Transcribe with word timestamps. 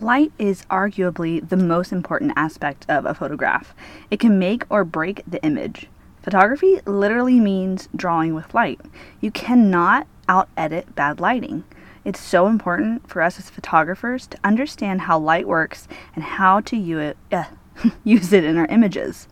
Light 0.00 0.30
is 0.38 0.66
arguably 0.66 1.48
the 1.48 1.56
most 1.56 1.90
important 1.90 2.34
aspect 2.36 2.84
of 2.86 3.06
a 3.06 3.14
photograph. 3.14 3.74
It 4.10 4.20
can 4.20 4.38
make 4.38 4.64
or 4.68 4.84
break 4.84 5.22
the 5.26 5.42
image. 5.42 5.86
Photography 6.20 6.80
literally 6.84 7.40
means 7.40 7.88
drawing 7.96 8.34
with 8.34 8.52
light. 8.52 8.78
You 9.22 9.30
cannot 9.30 10.06
out 10.28 10.50
edit 10.54 10.94
bad 10.94 11.18
lighting. 11.18 11.64
It's 12.04 12.20
so 12.20 12.46
important 12.46 13.08
for 13.08 13.22
us 13.22 13.38
as 13.38 13.48
photographers 13.48 14.26
to 14.26 14.38
understand 14.44 15.02
how 15.02 15.18
light 15.18 15.48
works 15.48 15.88
and 16.14 16.22
how 16.22 16.60
to 16.60 17.14
uh, 17.32 17.44
use 18.04 18.34
it 18.34 18.44
in 18.44 18.58
our 18.58 18.66
images. 18.66 19.28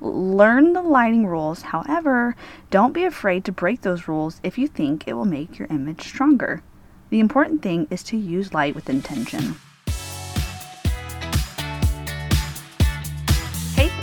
Learn 0.00 0.74
the 0.74 0.82
lighting 0.82 1.26
rules, 1.26 1.62
however, 1.62 2.36
don't 2.70 2.92
be 2.92 3.02
afraid 3.02 3.44
to 3.46 3.52
break 3.52 3.80
those 3.80 4.06
rules 4.06 4.40
if 4.44 4.58
you 4.58 4.68
think 4.68 5.08
it 5.08 5.14
will 5.14 5.24
make 5.24 5.58
your 5.58 5.66
image 5.72 6.02
stronger. 6.02 6.62
The 7.10 7.18
important 7.18 7.62
thing 7.62 7.88
is 7.90 8.04
to 8.04 8.16
use 8.16 8.54
light 8.54 8.76
with 8.76 8.88
intention. 8.88 9.56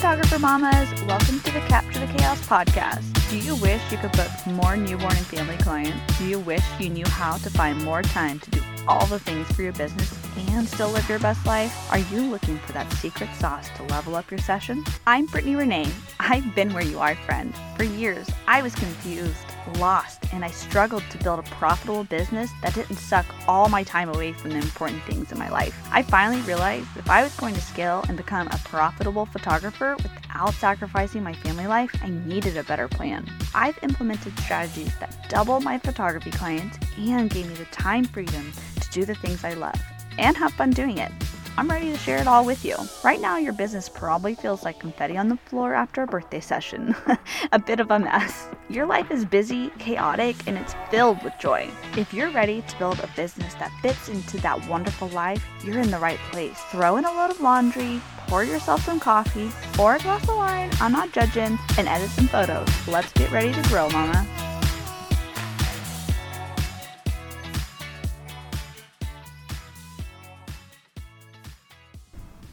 Photographer 0.02 0.40
mamas, 0.40 0.90
welcome 1.04 1.40
to 1.42 1.52
the 1.52 1.60
Capture 1.68 2.00
the 2.00 2.08
Chaos 2.08 2.44
podcast. 2.48 3.30
Do 3.30 3.38
you 3.38 3.56
wish 3.58 3.80
you 3.92 4.00
could 4.00 4.12
book 4.14 4.32
more 4.48 4.76
newborn 4.76 5.16
and 5.16 5.26
family 5.28 5.58
clients? 5.58 6.18
Do 6.18 6.26
you 6.26 6.40
wish 6.40 6.64
you 6.80 6.90
knew 6.90 7.06
how 7.06 7.38
to 7.38 7.52
find 7.52 7.80
more 7.84 8.02
time 8.02 8.40
to 8.40 8.50
do 8.50 8.62
all 8.88 9.06
the 9.06 9.20
things 9.20 9.48
for 9.52 9.62
your 9.62 9.74
business 9.74 10.12
and 10.50 10.68
still 10.68 10.90
live 10.90 11.08
your 11.08 11.20
best 11.20 11.46
life? 11.46 11.72
Are 11.92 12.00
you 12.00 12.24
looking 12.24 12.58
for 12.58 12.72
that 12.72 12.92
secret 12.94 13.30
sauce 13.36 13.70
to 13.78 13.84
level 13.84 14.16
up 14.16 14.32
your 14.32 14.40
session? 14.40 14.84
I'm 15.06 15.28
Brittnie 15.28 15.56
Renee. 15.56 15.92
I've 16.20 16.56
been 16.56 16.74
where 16.74 16.84
you 16.84 17.00
are, 17.00 17.14
friend. 17.14 17.54
For 17.78 17.84
years, 17.84 18.28
I 18.48 18.64
was 18.64 18.74
confused 18.74 19.51
lost 19.78 20.24
and 20.34 20.44
I 20.44 20.50
struggled 20.50 21.04
to 21.10 21.18
build 21.18 21.40
a 21.40 21.44
profitable 21.44 22.04
business 22.04 22.52
that 22.62 22.74
didn't 22.74 22.98
suck 22.98 23.26
all 23.48 23.70
my 23.70 23.84
time 23.84 24.10
away 24.10 24.34
from 24.34 24.52
the 24.52 24.58
important 24.58 25.02
things 25.04 25.32
in 25.32 25.38
my 25.38 25.50
life. 25.50 25.80
I 25.92 26.02
finally 26.04 26.42
realized 26.42 26.88
if 26.98 27.10
I 27.10 27.24
was 27.24 27.36
going 27.36 27.56
to 27.56 27.62
scale 27.62 28.04
and 28.08 28.18
become 28.18 28.48
a 28.48 28.60
profitable 28.66 29.26
photographer 29.26 29.96
without 29.98 30.54
sacrificing 30.54 31.24
my 31.24 31.34
family 31.34 31.68
life, 31.68 31.92
I 32.02 32.10
needed 32.10 32.58
a 32.58 32.64
better 32.64 32.88
plan. 32.88 33.30
I've 33.54 33.78
implemented 33.84 34.38
strategies 34.40 34.98
that 35.00 35.30
double 35.30 35.60
my 35.62 35.78
photography 35.78 36.32
clients 36.32 36.78
and 36.98 37.30
gave 37.30 37.48
me 37.48 37.56
the 37.56 37.66
time 37.66 38.06
freedom 38.06 38.52
to 38.80 38.90
do 38.90 39.06
the 39.06 39.16
things 39.16 39.44
I 39.44 39.54
love 39.54 39.82
and 40.18 40.36
have 40.38 40.54
fun 40.54 40.72
doing 40.72 40.98
it. 40.98 41.12
I'm 41.58 41.70
ready 41.70 41.92
to 41.92 41.98
share 41.98 42.18
it 42.18 42.28
all 42.28 42.46
with 42.46 42.64
you. 42.64 42.76
Right 43.04 43.20
now, 43.20 43.38
your 43.38 43.54
business 43.54 43.90
probably 43.90 44.36
feels 44.36 44.64
like 44.64 44.80
confetti 44.80 45.18
on 45.18 45.28
the 45.28 45.36
floor 45.36 45.74
after 45.74 46.04
a 46.04 46.08
birthday 46.08 46.40
session. 46.40 46.96
a 47.52 47.60
bit 47.60 47.80
of 47.80 47.92
a 47.92 48.00
mess. 48.00 48.48
Your 48.70 48.86
life 48.86 49.12
is 49.12 49.26
busy, 49.26 49.70
chaotic, 49.78 50.36
and 50.48 50.58
it's 50.58 50.76
filled 50.90 51.22
with 51.24 51.34
joy. 51.40 51.70
If 51.98 52.14
you're 52.14 52.32
ready 52.32 52.62
to 52.62 52.78
build 52.78 53.00
a 53.00 53.10
business 53.16 53.54
that 53.56 53.72
fits 53.82 54.08
into 54.08 54.38
that 54.38 54.66
wonderful 54.68 55.10
life, 55.10 55.46
you're 55.64 55.80
in 55.80 55.92
the 55.92 56.00
right 56.00 56.20
place. 56.32 56.60
Throw 56.72 56.96
in 56.98 57.06
a 57.06 57.12
load 57.12 57.32
of 57.32 57.42
laundry, 57.42 58.02
pour 58.28 58.44
yourself 58.44 58.86
some 58.86 59.00
coffee, 59.00 59.52
or 59.78 59.96
a 59.96 60.00
glass 60.00 60.24
of 60.24 60.36
wine, 60.36 60.70
I'm 60.80 60.94
not 60.94 61.12
judging, 61.12 61.60
and 61.78 61.88
edit 61.88 62.10
some 62.12 62.28
photos. 62.28 62.70
Let's 62.88 63.12
get 63.14 63.32
ready 63.32 63.52
to 63.52 63.62
grow, 63.70 63.90
mama. 63.90 64.51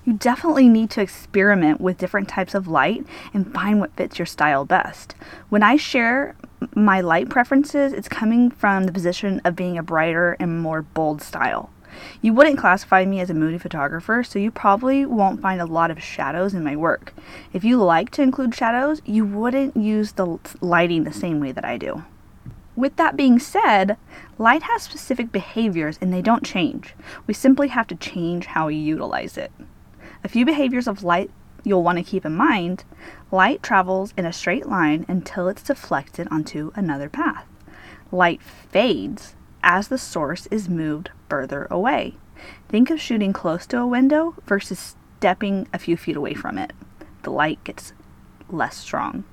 You 0.08 0.14
definitely 0.14 0.70
need 0.70 0.88
to 0.88 1.02
experiment 1.02 1.82
with 1.82 1.98
different 1.98 2.30
types 2.30 2.54
of 2.54 2.66
light 2.66 3.04
and 3.34 3.52
find 3.52 3.78
what 3.78 3.94
fits 3.94 4.18
your 4.18 4.24
style 4.24 4.64
best. 4.64 5.14
When 5.50 5.62
I 5.62 5.76
share 5.76 6.34
my 6.74 7.02
light 7.02 7.28
preferences, 7.28 7.92
it's 7.92 8.08
coming 8.08 8.50
from 8.50 8.84
the 8.84 8.92
position 8.92 9.42
of 9.44 9.54
being 9.54 9.76
a 9.76 9.82
brighter 9.82 10.34
and 10.40 10.62
more 10.62 10.80
bold 10.80 11.20
style. 11.20 11.68
You 12.22 12.32
wouldn't 12.32 12.56
classify 12.56 13.04
me 13.04 13.20
as 13.20 13.28
a 13.28 13.34
moody 13.34 13.58
photographer, 13.58 14.24
so 14.24 14.38
you 14.38 14.50
probably 14.50 15.04
won't 15.04 15.42
find 15.42 15.60
a 15.60 15.66
lot 15.66 15.90
of 15.90 16.02
shadows 16.02 16.54
in 16.54 16.64
my 16.64 16.74
work. 16.74 17.12
If 17.52 17.62
you 17.62 17.76
like 17.76 18.08
to 18.12 18.22
include 18.22 18.54
shadows, 18.54 19.02
you 19.04 19.26
wouldn't 19.26 19.76
use 19.76 20.12
the 20.12 20.38
lighting 20.62 21.04
the 21.04 21.12
same 21.12 21.38
way 21.38 21.52
that 21.52 21.66
I 21.66 21.76
do. 21.76 22.02
With 22.74 22.96
that 22.96 23.14
being 23.14 23.38
said, 23.38 23.98
light 24.38 24.62
has 24.62 24.84
specific 24.84 25.32
behaviors 25.32 25.98
and 26.00 26.14
they 26.14 26.22
don't 26.22 26.46
change. 26.46 26.94
We 27.26 27.34
simply 27.34 27.68
have 27.68 27.88
to 27.88 27.94
change 27.94 28.46
how 28.46 28.68
we 28.68 28.76
utilize 28.76 29.36
it. 29.36 29.52
A 30.24 30.28
few 30.28 30.44
behaviors 30.44 30.88
of 30.88 31.04
light 31.04 31.30
you'll 31.64 31.82
want 31.82 31.98
to 31.98 32.04
keep 32.04 32.24
in 32.24 32.34
mind 32.34 32.84
light 33.30 33.62
travels 33.62 34.12
in 34.16 34.26
a 34.26 34.32
straight 34.32 34.66
line 34.66 35.04
until 35.08 35.48
it's 35.48 35.62
deflected 35.62 36.28
onto 36.30 36.72
another 36.74 37.08
path. 37.08 37.44
Light 38.10 38.42
fades 38.42 39.34
as 39.62 39.88
the 39.88 39.98
source 39.98 40.46
is 40.46 40.68
moved 40.68 41.10
further 41.28 41.66
away. 41.70 42.14
Think 42.68 42.90
of 42.90 43.00
shooting 43.00 43.32
close 43.32 43.66
to 43.66 43.78
a 43.78 43.86
window 43.86 44.34
versus 44.46 44.96
stepping 45.18 45.68
a 45.72 45.78
few 45.78 45.96
feet 45.96 46.16
away 46.16 46.34
from 46.34 46.58
it. 46.58 46.72
The 47.22 47.30
light 47.30 47.62
gets 47.64 47.92
less 48.48 48.76
strong. 48.76 49.24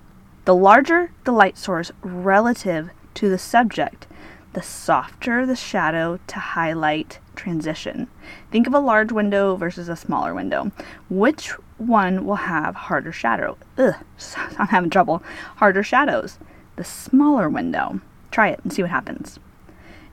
The 0.46 0.56
larger 0.56 1.12
the 1.24 1.32
light 1.32 1.58
source 1.58 1.92
relative 2.02 2.90
to 3.16 3.30
the 3.30 3.38
subject, 3.38 4.08
the 4.54 4.62
softer 4.62 5.46
the 5.46 5.56
shadow 5.56 6.20
to 6.28 6.40
highlight 6.40 7.20
transition. 7.36 8.08
Think 8.52 8.68
of 8.68 8.74
a 8.74 8.80
large 8.80 9.12
window 9.12 9.56
versus 9.56 9.90
a 9.90 9.96
smaller 9.96 10.34
window. 10.34 10.72
Which 11.10 11.50
one 11.78 12.26
will 12.26 12.36
have 12.36 12.76
harder 12.76 13.12
shadow? 13.12 13.58
Ugh, 13.78 13.96
I'm 14.58 14.68
having 14.68 14.90
trouble. 14.90 15.24
Harder 15.58 15.84
shadows. 15.84 16.40
The 16.76 16.84
smaller 16.84 17.50
window. 17.50 18.02
Try 18.32 18.50
it 18.50 18.60
and 18.64 18.74
see 18.74 18.82
what 18.82 18.92
happens. 18.92 19.40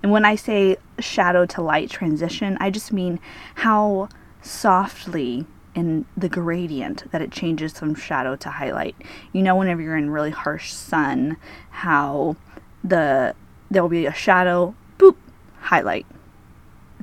And 0.02 0.10
when 0.10 0.24
I 0.24 0.34
say 0.34 0.76
shadow 0.98 1.46
to 1.46 1.62
light 1.62 1.88
transition, 1.88 2.56
I 2.60 2.70
just 2.70 2.92
mean 2.92 3.20
how 3.56 4.08
softly 4.42 5.46
in 5.74 6.04
the 6.16 6.28
gradient 6.28 7.10
that 7.12 7.22
it 7.22 7.30
changes 7.30 7.78
from 7.78 7.94
shadow 7.94 8.36
to 8.36 8.50
highlight. 8.50 8.96
You 9.32 9.42
know, 9.42 9.56
whenever 9.56 9.80
you're 9.80 9.96
in 9.96 10.10
really 10.10 10.30
harsh 10.30 10.72
sun, 10.72 11.36
how 11.70 12.36
the 12.84 13.34
there 13.70 13.82
will 13.82 13.88
be 13.88 14.06
a 14.06 14.12
shadow, 14.12 14.74
boop, 14.98 15.16
highlight. 15.60 16.06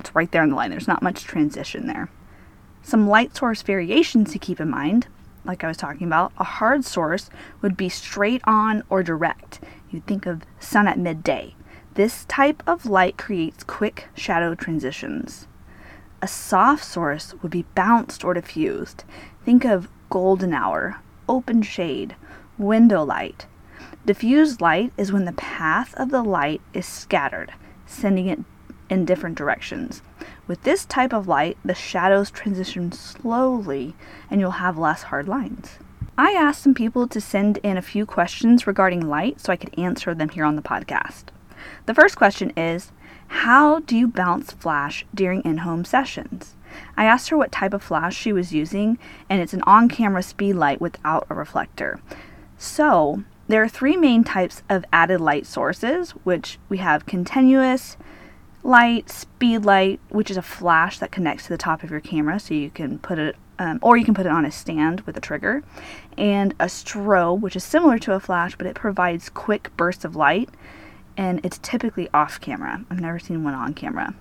It's 0.00 0.14
right 0.14 0.30
there 0.32 0.42
in 0.42 0.50
the 0.50 0.56
line. 0.56 0.70
There's 0.70 0.88
not 0.88 1.02
much 1.02 1.24
transition 1.24 1.86
there. 1.86 2.10
Some 2.82 3.06
light 3.06 3.36
source 3.36 3.60
variations 3.60 4.32
to 4.32 4.38
keep 4.38 4.58
in 4.58 4.70
mind, 4.70 5.06
like 5.44 5.62
I 5.62 5.68
was 5.68 5.76
talking 5.76 6.06
about, 6.06 6.32
a 6.38 6.44
hard 6.44 6.84
source 6.84 7.28
would 7.60 7.76
be 7.76 7.90
straight 7.90 8.40
on 8.44 8.82
or 8.88 9.02
direct. 9.02 9.60
You'd 9.90 10.06
think 10.06 10.24
of 10.24 10.42
sun 10.58 10.88
at 10.88 10.98
midday. 10.98 11.54
This 11.94 12.24
type 12.26 12.62
of 12.66 12.86
light 12.86 13.18
creates 13.18 13.62
quick 13.62 14.08
shadow 14.14 14.54
transitions. 14.54 15.46
A 16.22 16.28
soft 16.28 16.84
source 16.84 17.34
would 17.42 17.50
be 17.50 17.66
bounced 17.74 18.24
or 18.24 18.32
diffused. 18.32 19.04
Think 19.44 19.64
of 19.64 19.88
golden 20.08 20.54
hour, 20.54 21.00
open 21.28 21.62
shade, 21.62 22.16
window 22.56 23.04
light. 23.04 23.46
Diffused 24.06 24.60
light 24.60 24.92
is 24.96 25.12
when 25.12 25.26
the 25.26 25.32
path 25.32 25.94
of 25.94 26.10
the 26.10 26.22
light 26.22 26.62
is 26.72 26.86
scattered, 26.86 27.52
sending 27.86 28.28
it 28.28 28.40
in 28.90 29.06
different 29.06 29.38
directions. 29.38 30.02
With 30.46 30.64
this 30.64 30.84
type 30.84 31.14
of 31.14 31.28
light, 31.28 31.56
the 31.64 31.74
shadows 31.74 32.30
transition 32.30 32.92
slowly 32.92 33.94
and 34.30 34.40
you'll 34.40 34.50
have 34.52 34.76
less 34.76 35.04
hard 35.04 35.28
lines. 35.28 35.78
I 36.18 36.32
asked 36.32 36.62
some 36.62 36.74
people 36.74 37.08
to 37.08 37.20
send 37.20 37.58
in 37.58 37.78
a 37.78 37.82
few 37.82 38.04
questions 38.04 38.66
regarding 38.66 39.08
light 39.08 39.40
so 39.40 39.52
I 39.52 39.56
could 39.56 39.78
answer 39.78 40.14
them 40.14 40.28
here 40.28 40.44
on 40.44 40.56
the 40.56 40.62
podcast. 40.62 41.26
The 41.86 41.94
first 41.94 42.16
question 42.16 42.52
is 42.56 42.92
How 43.28 43.80
do 43.80 43.96
you 43.96 44.08
bounce 44.08 44.50
flash 44.50 45.06
during 45.14 45.40
in 45.42 45.58
home 45.58 45.84
sessions? 45.84 46.56
I 46.96 47.04
asked 47.04 47.30
her 47.30 47.36
what 47.36 47.52
type 47.52 47.72
of 47.72 47.82
flash 47.82 48.16
she 48.16 48.32
was 48.32 48.52
using, 48.52 48.98
and 49.28 49.40
it's 49.40 49.54
an 49.54 49.62
on 49.62 49.88
camera 49.88 50.22
speed 50.22 50.54
light 50.54 50.80
without 50.80 51.26
a 51.30 51.34
reflector. 51.34 52.00
So, 52.58 53.24
there 53.48 53.62
are 53.62 53.68
three 53.68 53.96
main 53.96 54.22
types 54.22 54.62
of 54.68 54.84
added 54.92 55.20
light 55.20 55.46
sources, 55.46 56.10
which 56.22 56.58
we 56.68 56.78
have 56.78 57.06
continuous, 57.06 57.96
light, 58.62 59.10
speed 59.10 59.64
light, 59.64 60.00
which 60.08 60.30
is 60.30 60.36
a 60.36 60.42
flash 60.42 60.98
that 60.98 61.12
connects 61.12 61.44
to 61.44 61.50
the 61.50 61.58
top 61.58 61.82
of 61.82 61.90
your 61.90 62.00
camera 62.00 62.38
so 62.38 62.54
you 62.54 62.70
can 62.70 62.98
put 62.98 63.18
it 63.18 63.36
um, 63.60 63.78
or 63.82 63.98
you 63.98 64.06
can 64.06 64.14
put 64.14 64.24
it 64.24 64.32
on 64.32 64.46
a 64.46 64.50
stand 64.50 65.02
with 65.02 65.18
a 65.18 65.20
trigger, 65.20 65.62
and 66.16 66.54
a 66.58 66.64
strobe, 66.64 67.40
which 67.42 67.54
is 67.54 67.62
similar 67.62 67.98
to 67.98 68.14
a 68.14 68.20
flash, 68.20 68.56
but 68.56 68.66
it 68.66 68.74
provides 68.74 69.28
quick 69.28 69.70
bursts 69.76 70.02
of 70.02 70.16
light, 70.16 70.48
and 71.14 71.44
it's 71.44 71.58
typically 71.58 72.08
off 72.14 72.40
camera. 72.40 72.82
I've 72.90 73.00
never 73.00 73.18
seen 73.18 73.44
one 73.44 73.52
on 73.52 73.74
camera. 73.74 74.14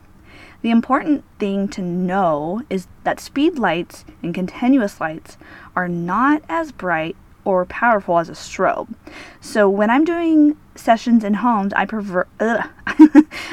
The 0.61 0.71
important 0.71 1.23
thing 1.39 1.69
to 1.69 1.81
know 1.81 2.63
is 2.69 2.87
that 3.05 3.21
speed 3.21 3.57
lights 3.57 4.03
and 4.21 4.35
continuous 4.35 4.99
lights 4.99 5.37
are 5.73 5.87
not 5.87 6.43
as 6.49 6.73
bright 6.73 7.15
or 7.49 7.65
powerful 7.65 8.19
as 8.19 8.29
a 8.29 8.33
strobe. 8.33 8.93
So 9.41 9.67
when 9.67 9.89
I'm 9.89 10.05
doing 10.05 10.55
sessions 10.75 11.23
in 11.23 11.33
homes, 11.35 11.73
I 11.73 11.85
prefer 11.85 12.27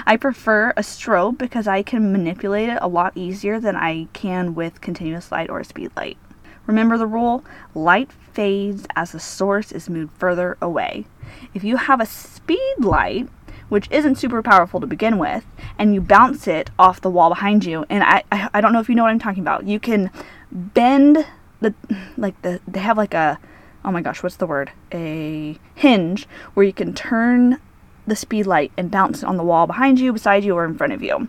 I 0.07 0.17
prefer 0.19 0.71
a 0.77 0.83
strobe 0.83 1.39
because 1.39 1.67
I 1.67 1.83
can 1.83 2.13
manipulate 2.13 2.69
it 2.69 2.79
a 2.83 2.89
lot 2.89 3.17
easier 3.17 3.59
than 3.59 3.75
I 3.75 4.09
can 4.13 4.55
with 4.55 4.83
continuous 4.83 5.33
light 5.33 5.49
or 5.49 5.65
speed 5.65 5.93
light. 5.97 6.19
Remember 6.67 6.99
the 6.99 7.07
rule 7.07 7.43
light 7.75 8.11
fades 8.35 8.87
as 8.95 9.13
the 9.13 9.21
source 9.21 9.73
is 9.73 9.89
moved 9.89 10.13
further 10.19 10.59
away. 10.61 11.07
If 11.55 11.65
you 11.65 11.79
have 11.79 12.01
a 12.01 12.07
speed 12.07 12.75
light, 12.79 13.29
which 13.71 13.91
isn't 13.91 14.17
super 14.17 14.43
powerful 14.43 14.79
to 14.81 14.87
begin 14.87 15.17
with, 15.19 15.47
and 15.79 15.95
you 15.95 16.03
bounce 16.03 16.47
it 16.47 16.71
off 16.79 17.01
the 17.01 17.11
wall 17.11 17.31
behind 17.31 17.65
you. 17.65 17.87
And 17.89 18.05
I, 18.05 18.25
I, 18.31 18.51
I 18.55 18.61
don't 18.61 18.73
know 18.75 18.81
if 18.81 18.91
you 18.91 18.95
know 18.95 19.05
what 19.05 19.11
I'm 19.11 19.19
talking 19.19 19.43
about. 19.43 19.67
You 19.67 19.81
can 19.81 20.11
bend 20.53 21.27
the, 21.61 21.75
like 22.17 22.41
the, 22.43 22.61
they 22.69 22.81
have 22.81 22.99
like 22.99 23.15
a, 23.15 23.39
oh 23.87 23.93
my 23.93 24.03
gosh, 24.03 24.23
what's 24.23 24.37
the 24.37 24.47
word? 24.47 24.73
A 24.93 25.59
hinge 25.75 26.27
where 26.55 26.67
you 26.67 26.73
can 26.73 26.93
turn 26.93 27.61
the 28.07 28.17
speed 28.17 28.47
light 28.47 28.73
and 28.77 28.91
bounce 28.91 29.23
it 29.23 29.27
on 29.27 29.37
the 29.37 29.45
wall 29.45 29.67
behind 29.67 30.01
you, 30.01 30.13
beside 30.13 30.45
you, 30.45 30.55
or 30.55 30.65
in 30.65 30.77
front 30.77 30.93
of 30.93 31.03
you. 31.03 31.29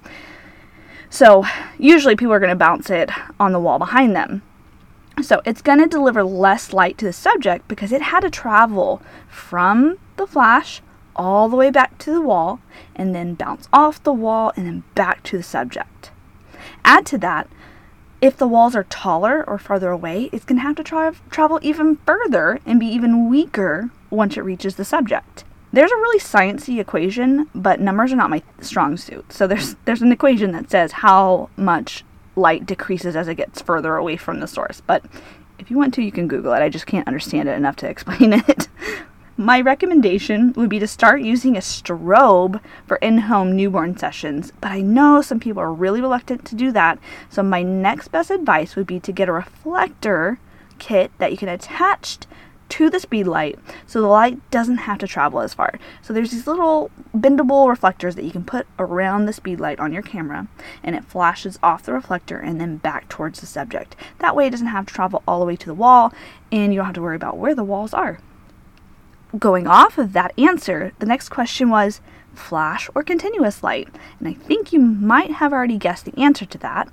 So 1.09 1.45
usually 1.77 2.15
people 2.15 2.33
are 2.33 2.39
going 2.39 2.50
to 2.50 2.56
bounce 2.56 2.89
it 2.89 3.09
on 3.39 3.54
the 3.54 3.59
wall 3.59 3.80
behind 3.80 4.15
them. 4.15 4.42
So 5.21 5.42
it's 5.45 5.62
going 5.62 5.80
to 5.80 5.88
deliver 5.88 6.24
less 6.24 6.74
light 6.74 6.98
to 6.98 7.06
the 7.06 7.13
subject 7.13 7.68
because 7.68 7.92
it 7.92 8.01
had 8.01 8.21
to 8.21 8.30
travel 8.30 9.01
from 9.30 9.98
the 10.18 10.27
flash 10.27 10.81
all 11.15 11.50
the 11.50 11.56
way 11.56 11.71
back 11.71 11.98
to 12.00 12.12
the 12.12 12.21
wall 12.21 12.60
and 12.95 13.15
then 13.15 13.33
bounce 13.33 13.68
off 13.71 14.03
the 14.03 14.13
wall 14.13 14.51
and 14.56 14.68
then 14.68 14.83
back 14.94 15.24
to 15.24 15.38
the 15.38 15.44
subject. 15.44 16.12
Add 16.86 17.06
to 17.07 17.18
that, 17.19 17.48
if 18.21 18.37
the 18.37 18.47
walls 18.47 18.75
are 18.75 18.83
taller 18.85 19.43
or 19.47 19.57
farther 19.57 19.89
away, 19.89 20.29
it's 20.31 20.45
going 20.45 20.57
to 20.57 20.63
have 20.63 20.75
to 20.77 20.83
tra- 20.83 21.15
travel 21.29 21.59
even 21.61 21.97
further 21.97 22.59
and 22.65 22.79
be 22.79 22.87
even 22.87 23.29
weaker 23.29 23.91
once 24.09 24.37
it 24.37 24.41
reaches 24.41 24.75
the 24.75 24.85
subject. 24.85 25.43
There's 25.71 25.91
a 25.91 25.95
really 25.97 26.19
sciencey 26.19 26.79
equation, 26.79 27.49
but 27.53 27.79
numbers 27.79 28.13
are 28.13 28.15
not 28.15 28.29
my 28.29 28.41
strong 28.61 28.97
suit. 28.97 29.31
So 29.31 29.47
there's 29.47 29.75
there's 29.85 30.01
an 30.01 30.11
equation 30.11 30.51
that 30.53 30.71
says 30.71 30.91
how 30.91 31.49
much 31.57 32.03
light 32.35 32.65
decreases 32.65 33.15
as 33.15 33.27
it 33.27 33.35
gets 33.35 33.61
further 33.61 33.95
away 33.95 34.17
from 34.17 34.39
the 34.39 34.47
source. 34.47 34.81
But 34.81 35.03
if 35.59 35.69
you 35.69 35.77
want 35.77 35.93
to, 35.95 36.03
you 36.03 36.11
can 36.11 36.27
Google 36.27 36.53
it. 36.53 36.61
I 36.61 36.69
just 36.69 36.85
can't 36.85 37.07
understand 37.07 37.49
it 37.49 37.57
enough 37.57 37.75
to 37.77 37.89
explain 37.89 38.33
it. 38.33 38.67
My 39.39 39.62
recommendation 39.62 40.51
would 40.54 40.68
be 40.68 40.80
to 40.80 40.88
start 40.88 41.22
using 41.22 41.56
a 41.56 41.60
strobe 41.60 42.60
for 42.88 42.98
in 42.98 43.19
home 43.19 43.56
newborn 43.56 43.95
sessions, 43.95 44.51
but 44.62 44.72
I 44.72 44.81
know 44.81 45.22
some 45.22 45.39
people 45.39 45.62
are 45.62 45.72
really 45.72 46.01
reluctant 46.01 46.44
to 46.45 46.56
do 46.56 46.72
that. 46.72 46.98
So, 47.30 47.44
my 47.44 47.62
next 47.62 48.07
best 48.07 48.31
advice 48.31 48.75
would 48.75 48.88
be 48.88 49.00
to 49.00 49.12
get 49.12 49.30
a 49.30 49.31
reflector 49.31 50.39
kit 50.80 51.12
that 51.19 51.30
you 51.30 51.38
can 51.38 51.50
attach 51.50 52.18
to 52.69 52.89
the 52.89 53.00
speed 53.00 53.28
light 53.28 53.60
so 53.86 54.01
the 54.01 54.07
light 54.07 54.39
doesn't 54.50 54.78
have 54.78 54.98
to 54.98 55.07
travel 55.07 55.39
as 55.42 55.54
far. 55.54 55.78
So 56.01 56.13
there's 56.13 56.31
these 56.31 56.48
little 56.48 56.89
bendable 57.16 57.69
reflectors 57.69 58.16
that 58.16 58.25
you 58.25 58.31
can 58.31 58.44
put 58.44 58.66
around 58.80 59.25
the 59.28 59.34
speed 59.34 59.60
light 59.60 59.80
on 59.80 59.94
your 59.94 60.01
camera 60.01 60.48
and 60.81 60.95
it 60.95 61.06
flashes 61.06 61.60
off 61.62 61.84
the 61.84 61.94
reflector 61.94 62.39
and 62.39 62.60
then 62.60 62.78
back 62.78 63.07
towards 63.07 63.39
the 63.39 63.45
subject. 63.45 63.95
That 64.18 64.36
way 64.36 64.48
it 64.48 64.50
doesn't 64.50 64.68
have 64.68 64.88
to 64.88 64.94
travel 64.94 65.22
all 65.28 65.39
the 65.39 65.45
way 65.45 65.56
to 65.56 65.68
the 65.68 65.75
wall 65.75 66.12
and 66.51 66.74
you 66.74 66.80
don't 66.80 66.88
have 66.88 66.95
to 66.95 67.01
worry 67.04 67.16
about 67.16 67.38
where 67.38 67.54
the 67.54 67.63
walls 67.63 67.94
are. 67.94 68.19
Going 69.38 69.68
off 69.68 69.98
of 69.98 70.13
that 70.13 70.38
answer, 70.38 70.94
the 71.00 71.06
next 71.06 71.30
question 71.30 71.69
was 71.69 72.01
flash 72.34 72.89
or 72.95 73.04
continuous 73.04 73.62
light? 73.62 73.89
And 74.19 74.28
I 74.28 74.34
think 74.34 74.72
you 74.72 74.80
might 74.80 75.31
have 75.31 75.51
already 75.51 75.78
guessed 75.78 76.06
the 76.06 76.18
answer 76.19 76.45
to 76.45 76.57
that. 76.60 76.89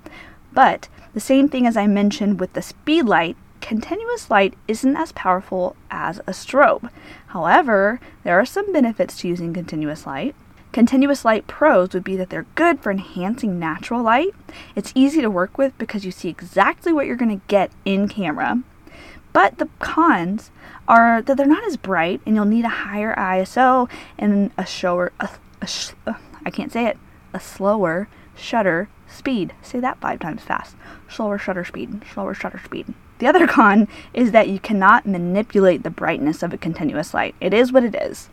But 0.52 0.88
the 1.12 1.20
same 1.20 1.48
thing 1.48 1.66
as 1.66 1.76
I 1.76 1.86
mentioned 1.86 2.40
with 2.40 2.52
the 2.54 2.62
speed 2.62 3.04
light 3.04 3.36
continuous 3.60 4.30
light 4.30 4.52
isn't 4.68 4.94
as 4.94 5.12
powerful 5.12 5.74
as 5.90 6.18
a 6.18 6.32
strobe. 6.32 6.90
However, 7.28 7.98
there 8.22 8.38
are 8.38 8.44
some 8.44 8.70
benefits 8.74 9.16
to 9.18 9.28
using 9.28 9.54
continuous 9.54 10.06
light. 10.06 10.34
Continuous 10.72 11.24
light 11.24 11.46
pros 11.46 11.94
would 11.94 12.04
be 12.04 12.14
that 12.16 12.28
they're 12.28 12.46
good 12.56 12.80
for 12.80 12.90
enhancing 12.90 13.58
natural 13.58 14.02
light. 14.02 14.34
It's 14.76 14.92
easy 14.94 15.22
to 15.22 15.30
work 15.30 15.56
with 15.56 15.76
because 15.78 16.04
you 16.04 16.10
see 16.10 16.28
exactly 16.28 16.92
what 16.92 17.06
you're 17.06 17.16
going 17.16 17.40
to 17.40 17.46
get 17.46 17.70
in 17.86 18.06
camera. 18.06 18.62
But 19.34 19.58
the 19.58 19.68
cons 19.80 20.50
are 20.88 21.20
that 21.20 21.36
they're 21.36 21.46
not 21.46 21.64
as 21.64 21.76
bright 21.76 22.22
and 22.24 22.34
you'll 22.36 22.44
need 22.46 22.64
a 22.64 22.68
higher 22.68 23.14
ISO 23.16 23.90
and 24.16 24.52
a 24.56 24.64
shower 24.64 25.12
a, 25.20 25.28
a 25.60 25.66
sh- 25.66 25.90
uh, 26.06 26.14
I 26.46 26.50
can't 26.50 26.72
say 26.72 26.86
it, 26.86 26.96
a 27.34 27.40
slower 27.40 28.08
shutter 28.36 28.88
speed. 29.08 29.52
Say 29.60 29.80
that 29.80 30.00
5 30.00 30.20
times 30.20 30.42
fast. 30.42 30.76
Slower 31.08 31.36
shutter 31.36 31.64
speed, 31.64 32.02
slower 32.12 32.32
shutter 32.32 32.60
speed. 32.64 32.94
The 33.18 33.26
other 33.26 33.46
con 33.46 33.88
is 34.12 34.30
that 34.30 34.48
you 34.48 34.60
cannot 34.60 35.04
manipulate 35.04 35.82
the 35.82 35.90
brightness 35.90 36.42
of 36.42 36.52
a 36.52 36.58
continuous 36.58 37.12
light. 37.12 37.34
It 37.40 37.52
is 37.52 37.72
what 37.72 37.84
it 37.84 37.96
is. 37.96 38.30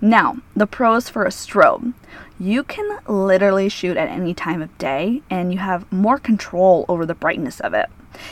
Now, 0.00 0.38
the 0.56 0.66
pros 0.66 1.08
for 1.08 1.24
a 1.24 1.30
strobe. 1.30 1.94
You 2.40 2.64
can 2.64 2.98
literally 3.06 3.68
shoot 3.68 3.96
at 3.96 4.08
any 4.08 4.34
time 4.34 4.62
of 4.62 4.76
day 4.78 5.22
and 5.30 5.52
you 5.52 5.60
have 5.60 5.90
more 5.92 6.18
control 6.18 6.84
over 6.88 7.06
the 7.06 7.14
brightness 7.14 7.60
of 7.60 7.72
it. 7.72 7.88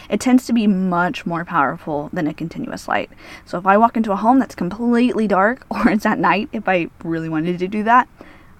It 0.08 0.20
tends 0.20 0.46
to 0.46 0.52
be 0.52 0.66
much 0.66 1.26
more 1.26 1.44
powerful 1.44 2.10
than 2.12 2.26
a 2.26 2.34
continuous 2.34 2.88
light. 2.88 3.10
So 3.44 3.58
if 3.58 3.66
I 3.66 3.76
walk 3.76 3.96
into 3.96 4.12
a 4.12 4.16
home 4.16 4.38
that's 4.38 4.54
completely 4.54 5.26
dark 5.26 5.66
or 5.70 5.88
it's 5.88 6.06
at 6.06 6.18
night, 6.18 6.48
if 6.52 6.68
I 6.68 6.88
really 7.02 7.28
wanted 7.28 7.58
to 7.58 7.68
do 7.68 7.82
that, 7.84 8.08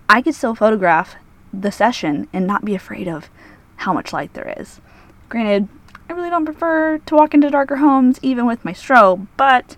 I 0.09 0.23
could 0.23 0.35
still 0.35 0.55
photograph 0.55 1.17
the 1.53 1.73
session 1.73 2.29
and 2.33 2.47
not 2.47 2.65
be 2.65 2.75
afraid 2.75 3.09
of 3.09 3.29
how 3.77 3.93
much 3.93 4.13
light 4.13 4.35
there 4.35 4.55
is. 4.59 4.81
Granted, 5.29 5.69
I 6.09 6.13
really 6.13 6.31
don't 6.31 6.45
prefer 6.45 6.99
to 6.99 7.15
walk 7.15 7.35
into 7.35 7.51
darker 7.51 7.77
homes 7.77 8.19
even 8.23 8.47
with 8.47 8.65
my 8.65 8.73
strobe, 8.73 9.27
but 9.37 9.77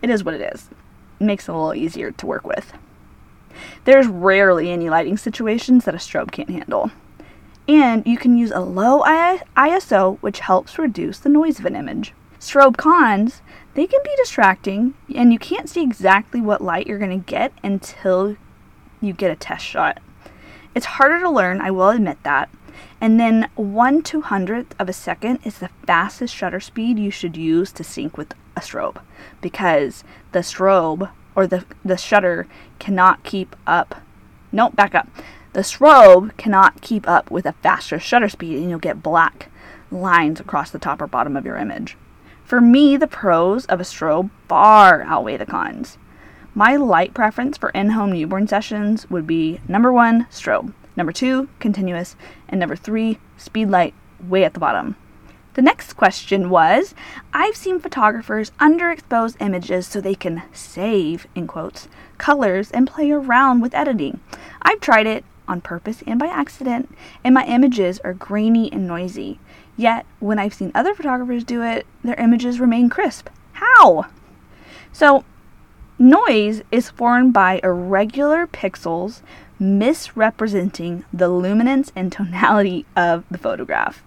it 0.00 0.10
is 0.10 0.24
what 0.24 0.34
it 0.34 0.54
is. 0.54 0.70
It 1.20 1.24
makes 1.24 1.48
it 1.48 1.52
a 1.52 1.54
little 1.54 1.74
easier 1.74 2.10
to 2.12 2.26
work 2.26 2.46
with. 2.46 2.72
There's 3.84 4.06
rarely 4.06 4.70
any 4.70 4.88
lighting 4.88 5.16
situations 5.16 5.84
that 5.84 5.94
a 5.94 5.98
strobe 5.98 6.30
can't 6.30 6.50
handle. 6.50 6.90
And 7.68 8.06
you 8.06 8.16
can 8.16 8.36
use 8.36 8.50
a 8.50 8.60
low 8.60 9.02
ISO, 9.02 10.18
which 10.20 10.40
helps 10.40 10.78
reduce 10.78 11.18
the 11.18 11.28
noise 11.28 11.58
of 11.58 11.66
an 11.66 11.76
image. 11.76 12.14
Strobe 12.40 12.78
cons, 12.78 13.42
they 13.74 13.86
can 13.86 14.00
be 14.02 14.14
distracting, 14.16 14.94
and 15.14 15.32
you 15.32 15.38
can't 15.38 15.68
see 15.68 15.82
exactly 15.82 16.40
what 16.40 16.62
light 16.62 16.86
you're 16.86 16.98
going 16.98 17.10
to 17.10 17.30
get 17.30 17.52
until 17.62 18.36
you 19.00 19.12
get 19.12 19.30
a 19.30 19.36
test 19.36 19.66
shot. 19.66 20.00
It's 20.74 20.86
harder 20.86 21.20
to 21.20 21.30
learn, 21.30 21.60
I 21.60 21.70
will 21.70 21.90
admit 21.90 22.22
that, 22.22 22.48
and 23.00 23.18
then 23.18 23.50
1 23.54 24.02
200th 24.02 24.72
of 24.78 24.88
a 24.88 24.92
second 24.92 25.40
is 25.44 25.58
the 25.58 25.70
fastest 25.86 26.34
shutter 26.34 26.60
speed 26.60 26.98
you 26.98 27.10
should 27.10 27.36
use 27.36 27.72
to 27.72 27.84
sync 27.84 28.16
with 28.16 28.34
a 28.56 28.60
strobe 28.60 29.00
because 29.40 30.04
the 30.32 30.40
strobe 30.40 31.10
or 31.34 31.46
the, 31.46 31.64
the 31.84 31.96
shutter 31.96 32.46
cannot 32.78 33.22
keep 33.24 33.54
up. 33.66 34.02
Nope, 34.50 34.74
back 34.74 34.94
up. 34.94 35.08
The 35.54 35.60
strobe 35.60 36.36
cannot 36.36 36.82
keep 36.82 37.08
up 37.08 37.30
with 37.30 37.46
a 37.46 37.52
faster 37.52 37.98
shutter 37.98 38.28
speed 38.28 38.58
and 38.58 38.68
you'll 38.68 38.78
get 38.78 39.02
black 39.02 39.50
lines 39.90 40.40
across 40.40 40.70
the 40.70 40.78
top 40.78 41.00
or 41.00 41.06
bottom 41.06 41.36
of 41.36 41.46
your 41.46 41.56
image. 41.56 41.96
For 42.44 42.60
me, 42.60 42.96
the 42.96 43.06
pros 43.06 43.64
of 43.66 43.80
a 43.80 43.84
strobe 43.84 44.30
far 44.46 45.02
outweigh 45.02 45.38
the 45.38 45.46
cons. 45.46 45.98
My 46.54 46.76
light 46.76 47.14
preference 47.14 47.56
for 47.56 47.70
in 47.70 47.90
home 47.90 48.12
newborn 48.12 48.46
sessions 48.46 49.08
would 49.10 49.26
be 49.26 49.60
number 49.68 49.92
one, 49.92 50.26
strobe. 50.30 50.72
Number 50.96 51.12
two, 51.12 51.48
continuous. 51.60 52.16
And 52.48 52.58
number 52.60 52.76
three, 52.76 53.18
speed 53.36 53.70
light 53.70 53.94
way 54.20 54.44
at 54.44 54.54
the 54.54 54.60
bottom. 54.60 54.96
The 55.54 55.62
next 55.62 55.94
question 55.94 56.50
was 56.50 56.94
I've 57.32 57.56
seen 57.56 57.80
photographers 57.80 58.52
underexpose 58.60 59.36
images 59.40 59.86
so 59.86 60.00
they 60.00 60.14
can 60.14 60.42
save, 60.52 61.26
in 61.34 61.46
quotes, 61.46 61.88
colors 62.16 62.70
and 62.70 62.86
play 62.86 63.10
around 63.10 63.60
with 63.60 63.74
editing. 63.74 64.20
I've 64.62 64.80
tried 64.80 65.06
it 65.06 65.24
on 65.48 65.60
purpose 65.60 66.02
and 66.06 66.18
by 66.18 66.26
accident, 66.26 66.94
and 67.24 67.34
my 67.34 67.44
images 67.46 67.98
are 68.00 68.14
grainy 68.14 68.70
and 68.72 68.86
noisy. 68.86 69.40
Yet, 69.76 70.06
when 70.20 70.38
I've 70.38 70.54
seen 70.54 70.72
other 70.74 70.94
photographers 70.94 71.44
do 71.44 71.62
it, 71.62 71.86
their 72.04 72.14
images 72.16 72.60
remain 72.60 72.88
crisp. 72.88 73.28
How? 73.52 74.06
So, 74.92 75.24
noise 75.98 76.62
is 76.70 76.90
formed 76.90 77.32
by 77.32 77.60
irregular 77.62 78.46
pixels 78.46 79.22
misrepresenting 79.58 81.04
the 81.12 81.28
luminance 81.28 81.90
and 81.96 82.12
tonality 82.12 82.86
of 82.96 83.24
the 83.30 83.38
photograph. 83.38 84.02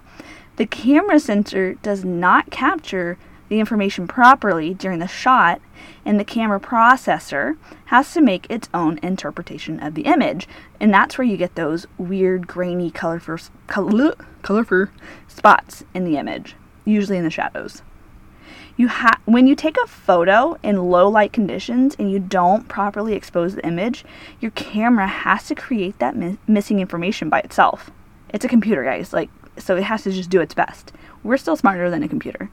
The 0.57 0.65
camera 0.65 1.19
sensor 1.19 1.74
does 1.75 2.05
not 2.05 2.51
capture 2.51 3.17
the 3.51 3.60
information 3.60 4.08
properly 4.08 4.74
during 4.74 5.00
the 5.00 5.10
shot, 5.10 5.60
and 6.05 6.17
the 6.17 6.24
camera 6.24 6.58
processor 6.58 7.58
has 7.88 8.13
to 8.13 8.22
make 8.22 8.50
its 8.50 8.70
own 8.74 8.98
interpretation 9.03 9.77
of 9.81 9.93
the 9.93 10.03
image. 10.03 10.48
And 10.79 10.93
that's 10.93 11.17
where 11.17 11.27
you 11.27 11.36
get 11.36 11.55
those 11.55 11.86
weird, 11.98 12.48
grainy, 12.48 12.91
colorful, 12.91 13.39
color, 13.67 14.15
colorful 14.41 14.88
spots 15.27 15.84
in 15.93 16.05
the 16.05 16.15
image, 16.15 16.55
usually 16.86 17.17
in 17.17 17.25
the 17.25 17.29
shadows 17.29 17.81
you 18.77 18.88
have 18.88 19.20
when 19.25 19.48
you 19.48 19.53
take 19.55 19.75
a 19.84 19.86
photo 19.86 20.58
in 20.63 20.89
low 20.89 21.10
light 21.10 21.34
conditions 21.34 21.93
and 22.00 22.10
you 22.10 22.20
don't 22.20 22.70
properly 22.70 23.13
expose 23.13 23.53
the 23.53 23.67
image, 23.67 24.05
your 24.39 24.51
camera 24.51 25.08
has 25.08 25.46
to 25.48 25.55
create 25.55 26.00
that 26.00 26.15
mi- 26.15 26.38
missing 26.48 26.79
information 26.79 27.29
by 27.29 27.39
itself. 27.41 27.91
It's 28.29 28.46
a 28.46 28.48
computer, 28.48 28.84
guys. 28.86 29.12
Like 29.12 29.29
so 29.58 29.75
it 29.75 29.84
has 29.84 30.03
to 30.03 30.12
just 30.12 30.29
do 30.29 30.39
its 30.39 30.53
best. 30.53 30.93
We're 31.22 31.38
still 31.38 31.58
smarter 31.58 31.89
than 31.89 32.01
a 32.01 32.08
computer 32.08 32.50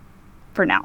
for 0.52 0.66
now. 0.66 0.84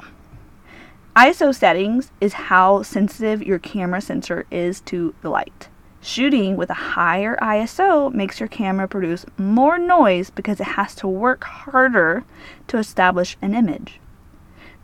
ISO 1.16 1.54
settings 1.54 2.10
is 2.20 2.32
how 2.32 2.82
sensitive 2.82 3.42
your 3.42 3.58
camera 3.58 4.00
sensor 4.00 4.46
is 4.50 4.80
to 4.80 5.14
the 5.22 5.30
light. 5.30 5.68
Shooting 6.00 6.56
with 6.56 6.70
a 6.70 6.74
higher 6.74 7.36
ISO 7.40 8.12
makes 8.12 8.40
your 8.40 8.48
camera 8.48 8.86
produce 8.88 9.24
more 9.38 9.78
noise 9.78 10.28
because 10.28 10.60
it 10.60 10.74
has 10.76 10.94
to 10.96 11.08
work 11.08 11.44
harder 11.44 12.24
to 12.66 12.78
establish 12.78 13.36
an 13.40 13.54
image. 13.54 14.00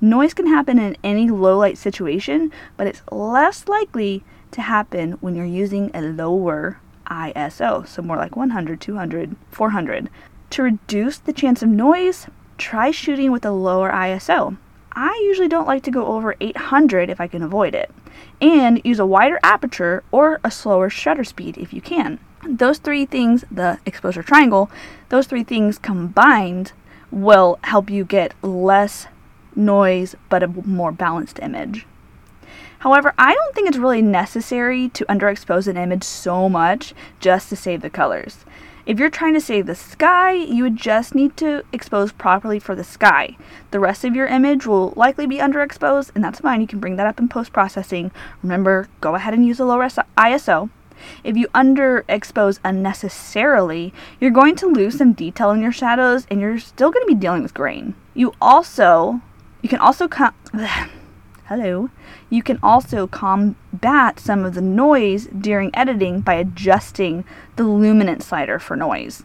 Noise 0.00 0.32
can 0.32 0.46
happen 0.46 0.78
in 0.78 0.96
any 1.04 1.28
low 1.28 1.58
light 1.58 1.76
situation, 1.76 2.50
but 2.76 2.86
it's 2.86 3.02
less 3.10 3.68
likely 3.68 4.24
to 4.52 4.62
happen 4.62 5.12
when 5.20 5.34
you're 5.34 5.44
using 5.44 5.90
a 5.92 6.00
lower 6.00 6.80
ISO, 7.10 7.86
so 7.86 8.00
more 8.00 8.16
like 8.16 8.36
100, 8.36 8.80
200, 8.80 9.36
400. 9.50 10.08
To 10.50 10.62
reduce 10.62 11.18
the 11.18 11.32
chance 11.32 11.62
of 11.62 11.68
noise, 11.68 12.28
try 12.56 12.90
shooting 12.90 13.30
with 13.30 13.44
a 13.44 13.50
lower 13.50 13.90
ISO. 13.90 14.56
I 14.92 15.20
usually 15.24 15.48
don't 15.48 15.66
like 15.66 15.82
to 15.84 15.90
go 15.90 16.06
over 16.06 16.34
800 16.40 17.10
if 17.10 17.20
I 17.20 17.26
can 17.28 17.42
avoid 17.42 17.74
it. 17.74 17.90
And 18.40 18.80
use 18.84 18.98
a 18.98 19.06
wider 19.06 19.38
aperture 19.42 20.02
or 20.10 20.40
a 20.42 20.50
slower 20.50 20.90
shutter 20.90 21.24
speed 21.24 21.58
if 21.58 21.72
you 21.72 21.80
can. 21.80 22.18
Those 22.46 22.78
three 22.78 23.06
things, 23.06 23.44
the 23.50 23.78
exposure 23.86 24.22
triangle, 24.22 24.70
those 25.08 25.26
three 25.26 25.44
things 25.44 25.78
combined 25.78 26.72
will 27.10 27.58
help 27.64 27.90
you 27.90 28.04
get 28.04 28.34
less 28.42 29.06
noise 29.54 30.14
but 30.28 30.42
a 30.42 30.48
more 30.48 30.92
balanced 30.92 31.38
image. 31.40 31.86
However, 32.80 33.12
I 33.18 33.34
don't 33.34 33.54
think 33.54 33.68
it's 33.68 33.76
really 33.76 34.00
necessary 34.00 34.88
to 34.90 35.04
underexpose 35.04 35.68
an 35.68 35.76
image 35.76 36.02
so 36.02 36.48
much 36.48 36.94
just 37.20 37.50
to 37.50 37.56
save 37.56 37.82
the 37.82 37.90
colors. 37.90 38.38
If 38.90 38.98
you're 38.98 39.08
trying 39.08 39.34
to 39.34 39.40
save 39.40 39.66
the 39.66 39.76
sky, 39.76 40.32
you 40.32 40.64
would 40.64 40.74
just 40.74 41.14
need 41.14 41.36
to 41.36 41.62
expose 41.72 42.10
properly 42.10 42.58
for 42.58 42.74
the 42.74 42.82
sky. 42.82 43.36
The 43.70 43.78
rest 43.78 44.04
of 44.04 44.16
your 44.16 44.26
image 44.26 44.66
will 44.66 44.94
likely 44.96 45.28
be 45.28 45.36
underexposed, 45.36 46.10
and 46.12 46.24
that's 46.24 46.40
fine. 46.40 46.60
You 46.60 46.66
can 46.66 46.80
bring 46.80 46.96
that 46.96 47.06
up 47.06 47.20
in 47.20 47.28
post 47.28 47.52
processing. 47.52 48.10
Remember, 48.42 48.88
go 49.00 49.14
ahead 49.14 49.32
and 49.32 49.46
use 49.46 49.60
a 49.60 49.64
low 49.64 49.78
ISO. 49.78 50.70
If 51.22 51.36
you 51.36 51.46
underexpose 51.54 52.58
unnecessarily, 52.64 53.94
you're 54.18 54.32
going 54.32 54.56
to 54.56 54.66
lose 54.66 54.98
some 54.98 55.12
detail 55.12 55.52
in 55.52 55.62
your 55.62 55.70
shadows 55.70 56.26
and 56.28 56.40
you're 56.40 56.58
still 56.58 56.90
going 56.90 57.06
to 57.06 57.14
be 57.14 57.20
dealing 57.20 57.44
with 57.44 57.54
grain. 57.54 57.94
You 58.14 58.34
also, 58.42 59.20
you 59.62 59.68
can 59.68 59.78
also 59.78 60.08
come. 60.08 60.34
hello, 61.50 61.90
you 62.28 62.44
can 62.44 62.60
also 62.62 63.08
combat 63.08 64.20
some 64.20 64.44
of 64.44 64.54
the 64.54 64.60
noise 64.60 65.26
during 65.36 65.74
editing 65.74 66.20
by 66.20 66.34
adjusting 66.34 67.24
the 67.56 67.64
luminance 67.64 68.26
slider 68.26 68.60
for 68.60 68.76
noise. 68.76 69.24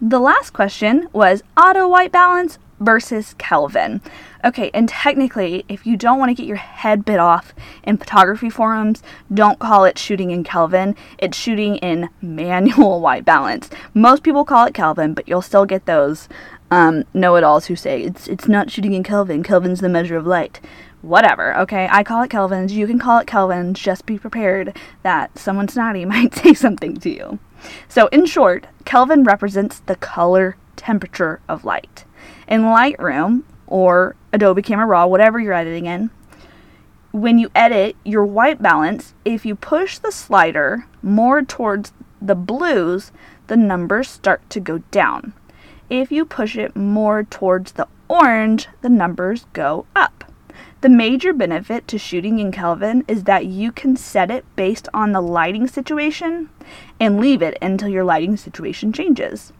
The 0.00 0.18
last 0.18 0.54
question 0.54 1.10
was 1.12 1.42
auto 1.54 1.86
white 1.86 2.12
balance 2.12 2.58
versus 2.80 3.34
Kelvin. 3.36 4.00
Okay, 4.42 4.70
and 4.72 4.88
technically, 4.88 5.66
if 5.68 5.86
you 5.86 5.98
don't 5.98 6.18
want 6.18 6.30
to 6.30 6.34
get 6.34 6.46
your 6.46 6.56
head 6.56 7.04
bit 7.04 7.18
off 7.18 7.54
in 7.82 7.98
photography 7.98 8.48
forums, 8.48 9.02
don't 9.32 9.58
call 9.58 9.84
it 9.84 9.98
shooting 9.98 10.30
in 10.30 10.44
Kelvin. 10.44 10.94
It's 11.18 11.36
shooting 11.36 11.76
in 11.76 12.08
manual 12.22 13.02
white 13.02 13.26
balance. 13.26 13.68
Most 13.92 14.22
people 14.22 14.46
call 14.46 14.64
it 14.64 14.74
Kelvin, 14.74 15.12
but 15.12 15.28
you'll 15.28 15.42
still 15.42 15.66
get 15.66 15.84
those 15.84 16.26
um, 16.70 17.04
know-it-alls 17.14 17.66
who 17.66 17.76
say 17.76 18.02
it's 18.02 18.26
it's 18.26 18.48
not 18.48 18.70
shooting 18.70 18.92
in 18.92 19.02
Kelvin. 19.02 19.42
Kelvin's 19.42 19.80
the 19.80 19.88
measure 19.88 20.16
of 20.16 20.26
light 20.26 20.60
whatever, 21.06 21.56
okay? 21.58 21.88
I 21.90 22.02
call 22.02 22.22
it 22.22 22.30
Kelvins. 22.30 22.70
You 22.70 22.86
can 22.86 22.98
call 22.98 23.18
it 23.18 23.26
Kelvins. 23.26 23.74
Just 23.74 24.06
be 24.06 24.18
prepared 24.18 24.76
that 25.02 25.38
someone 25.38 25.68
snotty 25.68 26.04
might 26.06 26.34
say 26.34 26.54
something 26.54 26.96
to 26.98 27.10
you. 27.10 27.38
So, 27.88 28.08
in 28.08 28.26
short, 28.26 28.66
Kelvin 28.84 29.24
represents 29.24 29.80
the 29.80 29.96
color 29.96 30.56
temperature 30.76 31.40
of 31.48 31.64
light. 31.64 32.04
In 32.46 32.62
Lightroom 32.62 33.42
or 33.66 34.14
Adobe 34.32 34.62
Camera 34.62 34.86
Raw, 34.86 35.06
whatever 35.06 35.40
you're 35.40 35.52
editing 35.52 35.86
in, 35.86 36.10
when 37.12 37.38
you 37.38 37.50
edit 37.54 37.96
your 38.04 38.24
white 38.24 38.60
balance, 38.60 39.14
if 39.24 39.46
you 39.46 39.54
push 39.56 39.98
the 39.98 40.12
slider 40.12 40.86
more 41.02 41.42
towards 41.42 41.92
the 42.20 42.34
blues, 42.34 43.10
the 43.46 43.56
numbers 43.56 44.08
start 44.08 44.48
to 44.50 44.60
go 44.60 44.78
down. 44.90 45.32
If 45.88 46.12
you 46.12 46.24
push 46.24 46.56
it 46.56 46.76
more 46.76 47.22
towards 47.24 47.72
the 47.72 47.88
orange, 48.08 48.68
the 48.82 48.88
numbers 48.88 49.46
go 49.52 49.86
up. 49.94 50.30
The 50.86 50.90
major 50.90 51.32
benefit 51.32 51.88
to 51.88 51.98
shooting 51.98 52.38
in 52.38 52.52
Kelvin 52.52 53.04
is 53.08 53.24
that 53.24 53.46
you 53.46 53.72
can 53.72 53.96
set 53.96 54.30
it 54.30 54.44
based 54.54 54.88
on 54.94 55.10
the 55.10 55.20
lighting 55.20 55.66
situation 55.66 56.48
and 57.00 57.18
leave 57.18 57.42
it 57.42 57.58
until 57.60 57.88
your 57.88 58.04
lighting 58.04 58.36
situation 58.36 58.92
changes. 58.92 59.52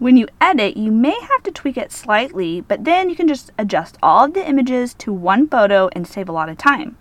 When 0.00 0.16
you 0.16 0.26
edit, 0.40 0.76
you 0.76 0.90
may 0.90 1.16
have 1.16 1.44
to 1.44 1.52
tweak 1.52 1.76
it 1.76 1.92
slightly, 1.92 2.60
but 2.60 2.82
then 2.82 3.08
you 3.08 3.14
can 3.14 3.28
just 3.28 3.52
adjust 3.56 3.98
all 4.02 4.24
of 4.24 4.34
the 4.34 4.48
images 4.48 4.94
to 4.94 5.12
one 5.12 5.46
photo 5.46 5.90
and 5.92 6.08
save 6.08 6.28
a 6.28 6.32
lot 6.32 6.48
of 6.48 6.58
time. 6.58 6.96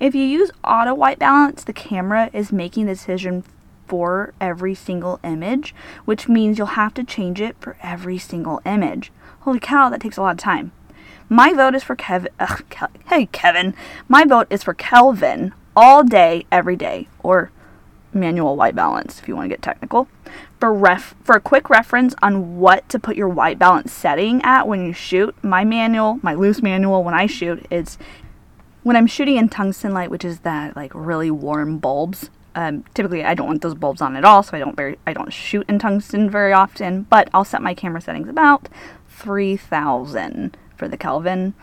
If 0.00 0.16
you 0.16 0.24
use 0.24 0.50
auto 0.64 0.92
white 0.92 1.20
balance, 1.20 1.62
the 1.62 1.72
camera 1.72 2.28
is 2.32 2.50
making 2.50 2.86
the 2.86 2.94
decision 2.94 3.44
for 3.86 4.34
every 4.40 4.74
single 4.74 5.20
image, 5.22 5.76
which 6.06 6.28
means 6.28 6.58
you'll 6.58 6.74
have 6.74 6.94
to 6.94 7.04
change 7.04 7.40
it 7.40 7.54
for 7.60 7.76
every 7.84 8.18
single 8.18 8.60
image. 8.64 9.12
Holy 9.42 9.60
cow, 9.60 9.90
that 9.90 10.00
takes 10.00 10.16
a 10.16 10.22
lot 10.22 10.32
of 10.32 10.38
time. 10.38 10.72
My 11.28 11.52
vote 11.52 11.74
is 11.74 11.82
for 11.82 11.96
Kevin. 11.96 12.30
Ugh, 12.38 12.62
hey, 13.08 13.26
Kevin. 13.26 13.74
My 14.08 14.24
vote 14.24 14.46
is 14.48 14.62
for 14.62 14.74
Kelvin 14.74 15.52
all 15.74 16.04
day, 16.04 16.46
every 16.52 16.76
day, 16.76 17.08
or 17.18 17.50
manual 18.12 18.56
white 18.56 18.74
balance 18.74 19.18
if 19.18 19.28
you 19.28 19.34
want 19.34 19.46
to 19.46 19.48
get 19.48 19.60
technical. 19.60 20.08
For 20.60 20.72
ref 20.72 21.14
for 21.22 21.36
a 21.36 21.40
quick 21.40 21.68
reference 21.68 22.14
on 22.22 22.58
what 22.58 22.88
to 22.88 22.98
put 22.98 23.16
your 23.16 23.28
white 23.28 23.58
balance 23.58 23.92
setting 23.92 24.40
at 24.42 24.68
when 24.68 24.86
you 24.86 24.92
shoot, 24.92 25.34
my 25.42 25.64
manual, 25.64 26.18
my 26.22 26.34
loose 26.34 26.62
manual 26.62 27.04
when 27.04 27.14
I 27.14 27.26
shoot 27.26 27.66
is 27.70 27.98
when 28.82 28.96
I'm 28.96 29.06
shooting 29.06 29.36
in 29.36 29.48
tungsten 29.48 29.92
light, 29.92 30.10
which 30.10 30.24
is 30.24 30.40
that 30.40 30.76
like 30.76 30.92
really 30.94 31.30
warm 31.30 31.78
bulbs. 31.78 32.30
Um, 32.54 32.84
typically, 32.94 33.22
I 33.22 33.34
don't 33.34 33.48
want 33.48 33.60
those 33.60 33.74
bulbs 33.74 34.00
on 34.00 34.16
at 34.16 34.24
all, 34.24 34.42
so 34.42 34.56
I 34.56 34.60
don't 34.60 34.76
very 34.76 34.96
I 35.06 35.12
don't 35.12 35.32
shoot 35.32 35.68
in 35.68 35.78
tungsten 35.78 36.30
very 36.30 36.52
often. 36.52 37.02
But 37.02 37.28
I'll 37.34 37.44
set 37.44 37.62
my 37.62 37.74
camera 37.74 38.00
settings 38.00 38.28
about 38.28 38.68
three 39.08 39.56
thousand 39.56 40.56
for 40.76 40.88
the 40.88 40.96
Kelvin. 40.96 41.54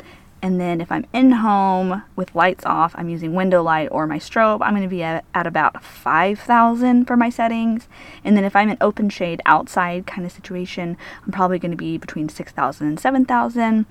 And 0.43 0.59
then 0.59 0.81
if 0.81 0.91
I'm 0.91 1.05
in 1.13 1.31
home 1.31 2.03
with 2.17 2.35
lights 2.35 2.65
off, 2.65 2.93
I'm 2.97 3.07
using 3.07 3.33
window 3.33 3.63
light 3.63 3.87
or 3.91 4.05
my 4.05 4.19
strobe, 4.19 4.61
I'm 4.61 4.73
going 4.73 4.83
to 4.83 4.89
be 4.89 5.01
at, 5.01 5.23
about 5.33 5.81
5,000 5.81 7.05
for 7.05 7.15
my 7.15 7.29
settings. 7.29 7.87
And 8.25 8.35
then 8.35 8.43
if 8.43 8.53
I'm 8.53 8.67
in 8.67 8.77
open 8.81 9.09
shade 9.09 9.41
outside 9.45 10.05
kind 10.05 10.25
of 10.25 10.33
situation, 10.33 10.97
I'm 11.25 11.31
probably 11.31 11.59
going 11.59 11.71
to 11.71 11.77
be 11.77 11.97
between 11.97 12.27
6,000 12.27 12.85
and 12.85 12.99
7,000. 12.99 13.85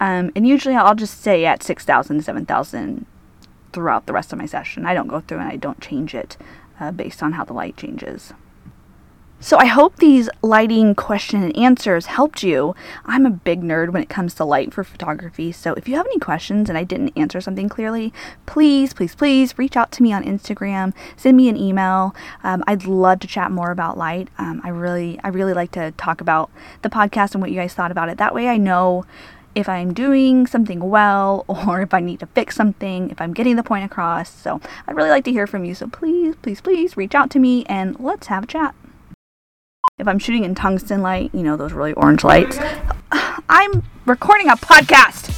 Um, 0.00 0.32
and 0.34 0.48
usually 0.48 0.76
I'll 0.76 0.94
just 0.94 1.20
stay 1.20 1.44
at 1.44 1.62
6,000 1.62 2.16
to 2.16 2.22
7,000 2.22 3.04
throughout 3.74 4.06
the 4.06 4.14
rest 4.14 4.32
of 4.32 4.38
my 4.38 4.46
session. 4.46 4.86
I 4.86 4.94
don't 4.94 5.08
go 5.08 5.20
through 5.20 5.40
and 5.40 5.48
I 5.48 5.56
don't 5.56 5.80
change 5.82 6.14
it 6.14 6.38
uh, 6.80 6.90
based 6.90 7.22
on 7.22 7.32
how 7.32 7.44
the 7.44 7.52
light 7.52 7.76
changes. 7.76 8.32
So 9.40 9.56
I 9.56 9.66
hope 9.66 9.96
these 9.96 10.28
lighting 10.42 10.96
question 10.96 11.44
and 11.44 11.56
answers 11.56 12.06
helped 12.06 12.42
you. 12.42 12.74
I'm 13.06 13.24
a 13.24 13.30
big 13.30 13.62
nerd 13.62 13.90
when 13.90 14.02
it 14.02 14.08
comes 14.08 14.34
to 14.34 14.44
light 14.44 14.74
for 14.74 14.82
photography, 14.82 15.52
so 15.52 15.74
if 15.74 15.86
you 15.86 15.94
have 15.94 16.06
any 16.06 16.18
questions 16.18 16.68
and 16.68 16.76
I 16.76 16.82
didn't 16.82 17.16
answer 17.16 17.40
something 17.40 17.68
clearly, 17.68 18.12
please, 18.46 18.92
please, 18.92 19.14
please 19.14 19.56
reach 19.56 19.76
out 19.76 19.92
to 19.92 20.02
me 20.02 20.12
on 20.12 20.24
Instagram, 20.24 20.92
send 21.16 21.36
me 21.36 21.48
an 21.48 21.56
email. 21.56 22.16
Um, 22.42 22.64
I'd 22.66 22.84
love 22.84 23.20
to 23.20 23.28
chat 23.28 23.52
more 23.52 23.70
about 23.70 23.96
light. 23.96 24.26
Um, 24.38 24.60
I 24.64 24.70
really, 24.70 25.20
I 25.22 25.28
really 25.28 25.54
like 25.54 25.70
to 25.72 25.92
talk 25.92 26.20
about 26.20 26.50
the 26.82 26.90
podcast 26.90 27.34
and 27.34 27.40
what 27.40 27.52
you 27.52 27.60
guys 27.60 27.74
thought 27.74 27.92
about 27.92 28.08
it. 28.08 28.18
That 28.18 28.34
way, 28.34 28.48
I 28.48 28.56
know 28.56 29.06
if 29.54 29.68
I'm 29.68 29.94
doing 29.94 30.48
something 30.48 30.80
well 30.80 31.44
or 31.68 31.80
if 31.80 31.94
I 31.94 32.00
need 32.00 32.18
to 32.20 32.26
fix 32.26 32.56
something, 32.56 33.08
if 33.10 33.20
I'm 33.20 33.34
getting 33.34 33.54
the 33.54 33.62
point 33.62 33.84
across. 33.84 34.30
So 34.30 34.60
I'd 34.88 34.96
really 34.96 35.10
like 35.10 35.24
to 35.26 35.32
hear 35.32 35.46
from 35.46 35.64
you. 35.64 35.76
So 35.76 35.86
please, 35.86 36.34
please, 36.42 36.60
please 36.60 36.96
reach 36.96 37.14
out 37.14 37.30
to 37.30 37.38
me 37.38 37.64
and 37.66 38.00
let's 38.00 38.26
have 38.26 38.42
a 38.42 38.46
chat 38.48 38.74
if 39.98 40.06
I'm 40.06 40.18
shooting 40.18 40.44
in 40.44 40.54
tungsten 40.54 41.02
light, 41.02 41.30
you 41.34 41.42
know, 41.42 41.56
those 41.56 41.72
really 41.72 41.92
orange 41.94 42.24
lights, 42.24 42.58
I'm 43.48 43.82
recording 44.06 44.48
a 44.48 44.56
podcast. 44.56 45.34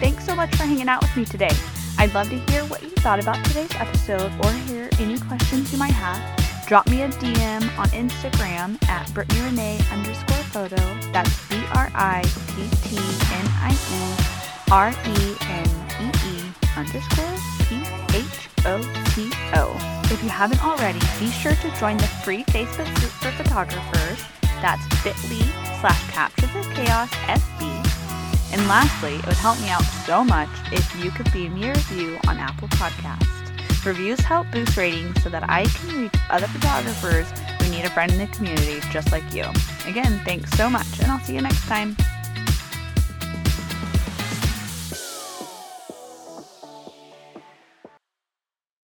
Thanks 0.00 0.24
so 0.24 0.34
much 0.34 0.54
for 0.54 0.62
hanging 0.62 0.88
out 0.88 1.02
with 1.02 1.16
me 1.16 1.24
today. 1.24 1.50
I'd 1.98 2.14
love 2.14 2.28
to 2.30 2.38
hear 2.52 2.62
what 2.66 2.82
you 2.82 2.90
thought 2.90 3.20
about 3.20 3.44
today's 3.44 3.74
episode 3.74 4.32
or 4.44 4.52
hear 4.52 4.88
any 5.00 5.18
questions 5.18 5.72
you 5.72 5.78
might 5.78 5.92
have. 5.92 6.38
Drop 6.68 6.88
me 6.88 7.02
a 7.02 7.08
DM 7.08 7.78
on 7.78 7.88
Instagram 7.88 8.80
at 8.88 9.12
Brittnie 9.12 9.40
Renee 9.40 9.80
underscore 9.90 10.36
photo. 10.44 10.76
That's 11.12 11.48
B 11.48 11.56
R 11.74 11.90
I 11.94 12.22
T 12.22 12.68
T 12.82 12.96
N 12.96 13.46
I 13.60 13.72
E 13.90 14.70
R 14.70 14.90
E 14.90 15.36
N 15.40 15.68
E 16.00 16.12
E 16.28 16.52
underscore 16.76 17.34
P 17.66 17.82
H 18.16 18.47
O 18.66 18.82
T 19.14 19.30
O. 19.54 19.76
If 20.10 20.22
you 20.22 20.28
haven't 20.28 20.64
already, 20.64 21.00
be 21.20 21.30
sure 21.30 21.54
to 21.54 21.76
join 21.78 21.96
the 21.96 22.06
free 22.24 22.44
Facebook 22.44 22.92
group 22.96 23.12
for 23.12 23.30
photographers. 23.32 24.24
That's 24.62 24.84
bit.ly 25.04 25.40
slash 25.80 26.10
capture 26.10 26.46
chaos 26.74 27.10
FB. 27.10 28.52
And 28.52 28.66
lastly, 28.66 29.16
it 29.16 29.26
would 29.26 29.36
help 29.36 29.60
me 29.60 29.68
out 29.68 29.84
so 30.06 30.24
much 30.24 30.48
if 30.72 31.04
you 31.04 31.10
could 31.10 31.32
leave 31.34 31.52
me 31.52 31.68
a 31.68 31.74
review 31.74 32.18
on 32.26 32.38
Apple 32.38 32.68
Podcasts. 32.68 33.84
Reviews 33.84 34.20
help 34.20 34.50
boost 34.50 34.76
ratings 34.76 35.22
so 35.22 35.28
that 35.28 35.48
I 35.48 35.64
can 35.64 36.02
reach 36.02 36.14
other 36.30 36.46
photographers 36.48 37.30
who 37.60 37.70
need 37.70 37.84
a 37.84 37.90
friend 37.90 38.10
in 38.10 38.18
the 38.18 38.26
community 38.28 38.80
just 38.90 39.12
like 39.12 39.32
you. 39.32 39.44
Again, 39.86 40.20
thanks 40.24 40.50
so 40.52 40.68
much, 40.68 40.86
and 41.00 41.10
I'll 41.12 41.20
see 41.20 41.34
you 41.34 41.42
next 41.42 41.66
time. 41.66 41.96